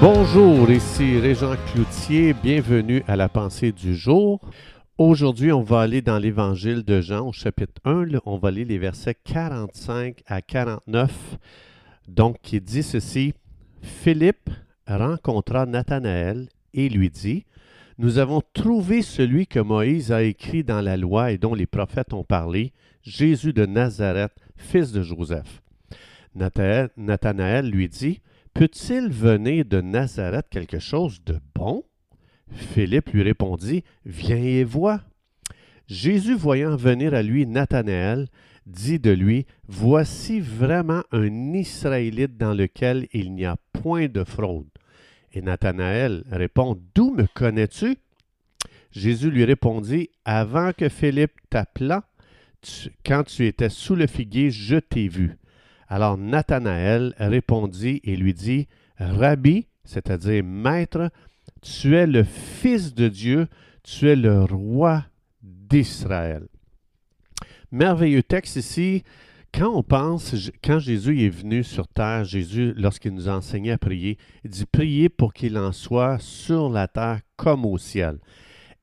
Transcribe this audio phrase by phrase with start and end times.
[0.00, 4.40] Bonjour, ici Régent Cloutier, bienvenue à la pensée du jour.
[4.96, 8.78] Aujourd'hui, on va aller dans l'évangile de Jean au chapitre 1, on va lire les
[8.78, 11.38] versets 45 à 49.
[12.06, 13.34] Donc, qui dit ceci,
[13.82, 14.50] Philippe
[14.86, 17.44] rencontra Nathanaël et lui dit,
[17.98, 22.12] Nous avons trouvé celui que Moïse a écrit dans la loi et dont les prophètes
[22.12, 22.72] ont parlé,
[23.02, 25.60] Jésus de Nazareth, fils de Joseph.
[26.36, 28.20] Nathanaël lui dit,
[28.58, 31.84] Peut-il venir de Nazareth quelque chose de bon?
[32.50, 35.00] Philippe lui répondit, Viens et vois.
[35.86, 38.26] Jésus, voyant venir à lui Nathanaël,
[38.66, 44.66] dit de lui, Voici vraiment un Israélite dans lequel il n'y a point de fraude.
[45.32, 47.94] Et Nathanaël répond, D'où me connais-tu?
[48.90, 52.02] Jésus lui répondit, Avant que Philippe t'appelât,
[53.06, 55.38] quand tu étais sous le figuier, je t'ai vu.
[55.88, 58.68] Alors Nathanaël répondit et lui dit,
[58.98, 61.10] Rabbi, c'est-à-dire Maître,
[61.62, 63.48] tu es le Fils de Dieu,
[63.82, 65.04] tu es le roi
[65.42, 66.46] d'Israël.
[67.72, 69.02] Merveilleux texte ici.
[69.52, 74.18] Quand on pense, quand Jésus est venu sur terre, Jésus, lorsqu'il nous enseignait à prier,
[74.44, 78.18] il dit Priez pour qu'il en soit sur la terre comme au ciel.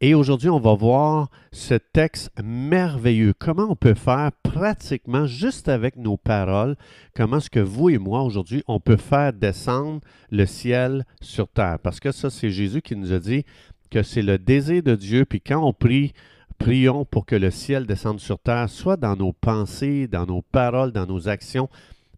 [0.01, 3.33] Et aujourd'hui, on va voir ce texte merveilleux.
[3.37, 6.75] Comment on peut faire pratiquement, juste avec nos paroles,
[7.15, 11.79] comment est-ce que vous et moi, aujourd'hui, on peut faire descendre le ciel sur terre?
[11.81, 13.45] Parce que ça, c'est Jésus qui nous a dit
[13.89, 15.23] que c'est le désir de Dieu.
[15.23, 16.11] Puis quand on prie,
[16.57, 20.91] prions pour que le ciel descende sur terre, soit dans nos pensées, dans nos paroles,
[20.91, 21.69] dans nos actions.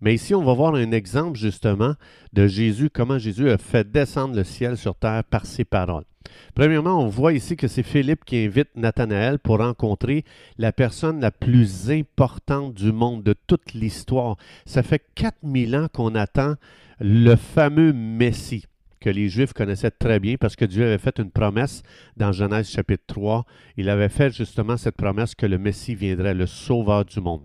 [0.02, 1.94] Mais ici, on va voir un exemple justement
[2.34, 6.06] de Jésus, comment Jésus a fait descendre le ciel sur terre par ses paroles.
[6.56, 10.26] Premièrement, on voit ici que c'est Philippe qui invite Nathanaël pour rencontrer
[10.58, 14.38] la personne la plus importante du monde de toute l'histoire.
[14.66, 16.56] Ça fait 4000 ans qu'on attend
[17.00, 18.66] le fameux Messie
[19.00, 21.84] que les Juifs connaissaient très bien parce que Dieu avait fait une promesse
[22.18, 23.46] dans Genèse chapitre 3.
[23.78, 27.44] Il avait fait justement cette promesse que le Messie viendrait, le Sauveur du monde.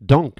[0.00, 0.34] Donc,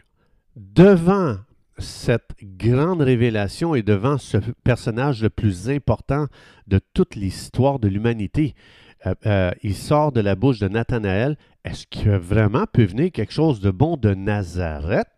[0.56, 1.36] devant
[1.78, 6.26] cette grande révélation et devant ce personnage le plus important
[6.66, 8.54] de toute l'histoire de l'humanité.
[9.06, 11.36] Euh, euh, il sort de la bouche de Nathanaël.
[11.65, 15.09] Est-ce que vraiment peut venir quelque chose de bon de Nazareth?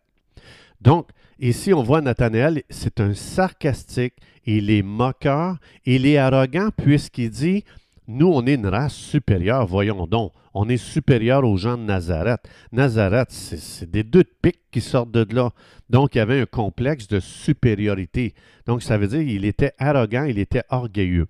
[0.81, 1.09] Donc,
[1.39, 4.15] ici, on voit Nathanaël, c'est un sarcastique,
[4.45, 7.65] il est moqueur, il est arrogant puisqu'il dit
[8.09, 10.33] nous, on est une race supérieure, voyons donc.
[10.55, 12.41] On est supérieur aux gens de Nazareth.
[12.73, 15.51] Nazareth, c'est des deux de pique qui sortent de là.
[15.91, 18.35] Donc, il y avait un complexe de supériorité.
[18.67, 21.27] Donc, ça veut dire qu'il était arrogant, il était orgueilleux.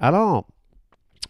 [0.00, 0.48] Alors,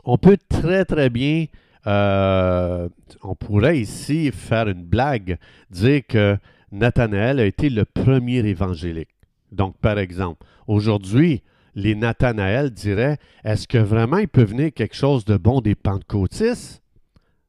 [0.04, 1.44] on peut très, très bien,
[1.86, 2.88] euh,
[3.22, 5.36] on pourrait ici faire une blague,
[5.70, 6.38] dire que
[6.72, 9.10] Nathanaël a été le premier évangélique.
[9.52, 11.42] Donc, par exemple, aujourd'hui,
[11.74, 16.82] les Nathanaël diraient Est-ce que vraiment il peut venir quelque chose de bon des Pentecôtistes?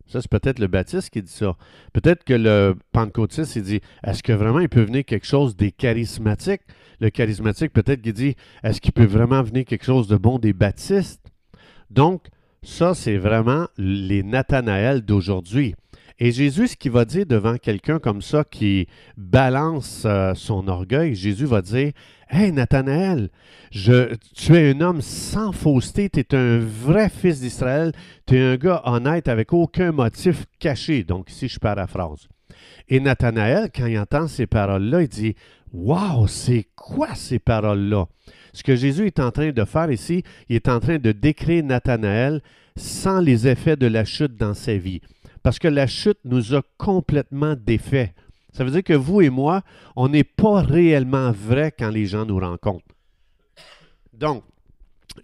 [0.08, 1.56] Ça, c'est peut-être le Baptiste qui dit ça.
[1.94, 5.72] Peut-être que le Pentecôtiste, il dit Est-ce que vraiment il peut venir quelque chose des
[5.72, 6.62] charismatiques?
[7.00, 10.52] Le charismatique, peut-être qu'il dit Est-ce qu'il peut vraiment venir quelque chose de bon des
[10.52, 11.22] baptistes?
[11.90, 12.28] Donc,
[12.64, 15.76] ça, c'est vraiment les Nathanaël d'aujourd'hui.
[16.24, 18.86] Et Jésus, ce qu'il va dire devant quelqu'un comme ça qui
[19.18, 21.94] balance euh, son orgueil, Jésus va dire
[22.30, 23.32] Hey Nathanaël,
[23.72, 27.92] tu es un homme sans fausseté, tu es un vrai fils d'Israël,
[28.28, 31.04] tu es un gars honnête avec aucun motif caché.
[31.04, 32.28] Donc ici, je paraphrase.
[32.88, 35.34] Et Nathanaël, quand il entend ces paroles-là, il dit
[35.74, 38.06] Waouh, c'est quoi ces paroles-là
[38.54, 41.64] Ce que Jésus est en train de faire ici, il est en train de décrire
[41.64, 42.44] Nathanaël
[42.76, 45.02] sans les effets de la chute dans sa vie.
[45.44, 48.14] Parce que la chute nous a complètement défait.
[48.54, 49.62] Ça veut dire que vous et moi,
[49.96, 52.86] on n'est pas réellement vrai quand les gens nous rencontrent.
[54.14, 54.44] Donc,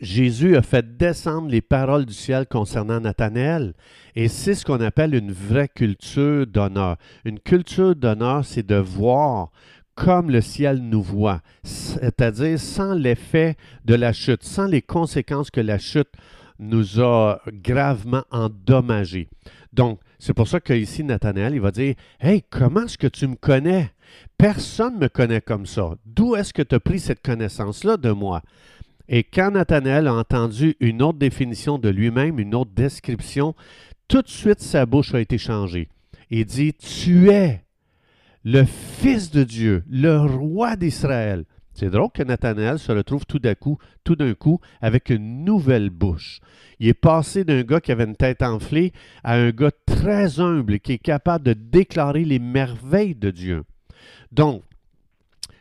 [0.02, 3.74] Jésus a fait descendre les paroles du ciel concernant Nathanaël.
[4.16, 6.98] Et c'est ce qu'on appelle une vraie culture d'honneur.
[7.24, 9.52] Une culture d'honneur, c'est de voir
[9.96, 15.60] comme le ciel nous voit, c'est-à-dire sans l'effet de la chute, sans les conséquences que
[15.60, 16.12] la chute
[16.60, 19.28] nous a gravement endommagés.
[19.74, 23.36] Donc, c'est pour ça qu'ici, Nathanaël, il va dire Hey, comment est-ce que tu me
[23.36, 23.92] connais?
[24.38, 25.96] Personne ne me connaît comme ça.
[26.06, 28.42] D'où est-ce que tu as pris cette connaissance-là de moi
[29.08, 33.54] Et quand Nathanaël a entendu une autre définition de lui-même, une autre description,
[34.08, 35.90] tout de suite sa bouche a été changée.
[36.30, 37.64] Il dit Tu es
[38.44, 41.46] le Fils de Dieu, le roi d'Israël.
[41.78, 45.92] C'est drôle que Nathanaël se retrouve tout d'un coup, tout d'un coup, avec une nouvelle
[45.92, 46.40] bouche.
[46.80, 48.94] Il est passé d'un gars qui avait une tête enflée
[49.24, 53.64] à un gars très humble qui est capable de déclarer les merveilles de Dieu.
[54.32, 54.64] Donc,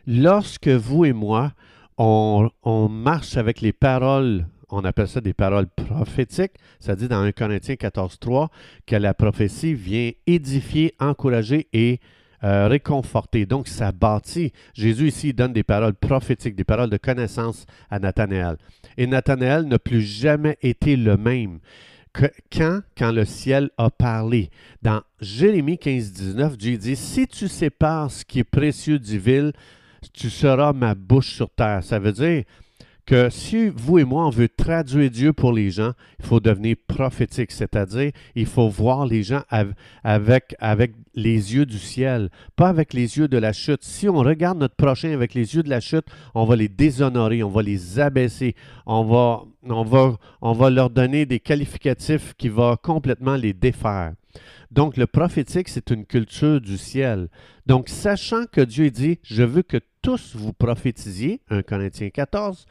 [0.06, 1.52] lorsque vous et moi,
[1.98, 2.48] on,
[2.88, 6.54] marche avec les paroles on appelle ça des paroles prophétiques.
[6.80, 8.48] Ça dit dans 1 Corinthiens 14.3
[8.84, 12.00] que la prophétie vient édifier, encourager et
[12.44, 13.46] euh, réconforter.
[13.46, 14.52] Donc, ça bâtit.
[14.74, 18.56] Jésus ici donne des paroles prophétiques, des paroles de connaissance à Nathanaël.
[18.96, 21.58] Et Nathanaël n'a plus jamais été le même.
[22.12, 24.50] Que, quand, quand le ciel a parlé.
[24.82, 29.52] Dans Jérémie 15, 19, Dieu dit, Si tu sépares ce qui est précieux du vil,
[30.12, 31.82] tu seras ma bouche sur terre.
[31.82, 32.44] Ça veut dire,
[33.06, 36.76] que si vous et moi, on veut traduire Dieu pour les gens, il faut devenir
[36.88, 39.42] prophétique, c'est-à-dire il faut voir les gens
[40.02, 43.84] avec, avec les yeux du ciel, pas avec les yeux de la chute.
[43.84, 47.42] Si on regarde notre prochain avec les yeux de la chute, on va les déshonorer,
[47.42, 48.56] on va les abaisser,
[48.86, 54.12] on va, on va, on va leur donner des qualificatifs qui vont complètement les défaire.
[54.70, 57.28] Donc, le prophétique, c'est une culture du ciel.
[57.66, 62.66] Donc, sachant que Dieu dit, je veux que tous vous prophétisiez, 1 Corinthiens 14,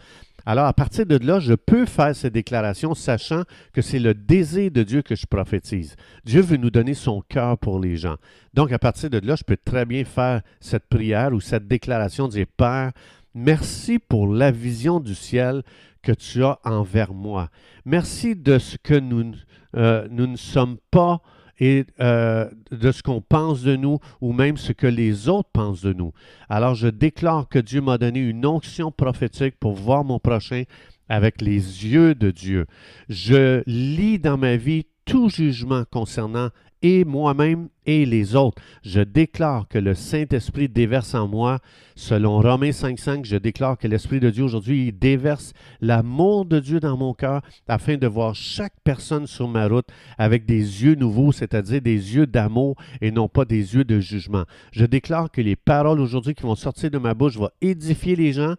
[0.45, 3.43] alors à partir de là, je peux faire ces déclarations sachant
[3.73, 5.95] que c'est le désir de Dieu que je prophétise.
[6.23, 8.17] Dieu veut nous donner son cœur pour les gens.
[8.53, 12.27] Donc, à partir de là, je peux très bien faire cette prière ou cette déclaration,
[12.27, 12.91] dire, Père,
[13.33, 15.63] merci pour la vision du ciel
[16.03, 17.49] que tu as envers moi.
[17.83, 19.33] Merci de ce que nous,
[19.75, 21.21] euh, nous ne sommes pas
[21.59, 25.81] et euh, de ce qu'on pense de nous ou même ce que les autres pensent
[25.81, 26.11] de nous.
[26.49, 30.63] Alors je déclare que Dieu m'a donné une onction prophétique pour voir mon prochain
[31.09, 32.65] avec les yeux de Dieu.
[33.09, 36.49] Je lis dans ma vie tout jugement concernant
[36.85, 38.61] et moi-même et les autres.
[38.83, 41.57] Je déclare que le Saint-Esprit déverse en moi,
[41.95, 46.95] selon Romains 5.5, je déclare que l'Esprit de Dieu aujourd'hui déverse l'amour de Dieu dans
[46.95, 49.87] mon cœur afin de voir chaque personne sur ma route
[50.19, 54.43] avec des yeux nouveaux, c'est-à-dire des yeux d'amour et non pas des yeux de jugement.
[54.71, 58.31] Je déclare que les paroles aujourd'hui qui vont sortir de ma bouche vont édifier les
[58.31, 58.53] gens,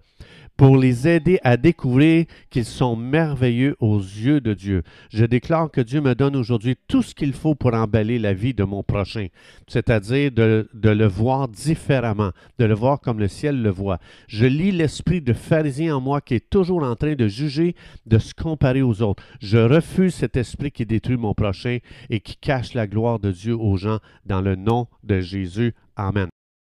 [0.56, 4.82] pour les aider à découvrir qu'ils sont merveilleux aux yeux de Dieu.
[5.10, 8.54] Je déclare que Dieu me donne aujourd'hui tout ce qu'il faut pour emballer la vie
[8.54, 9.26] de mon prochain,
[9.68, 13.98] c'est-à-dire de, le voir différemment, de le voir comme le ciel le voit.
[14.28, 17.74] Je lis l'esprit de pharisien en moi qui est toujours en train de juger,
[18.06, 19.22] de se comparer aux autres.
[19.40, 21.78] Je refuse cet esprit qui détruit mon prochain
[22.10, 25.74] et qui cache la gloire de Dieu aux gens dans le nom de Jésus.
[25.96, 26.28] Amen.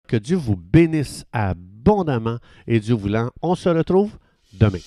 [0.07, 1.25] Que Dieu vous bénisse
[1.81, 2.37] abondamment
[2.67, 4.11] et Dieu voulant, on se retrouve
[4.53, 4.79] demain.